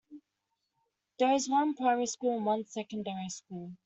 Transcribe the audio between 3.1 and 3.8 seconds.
school.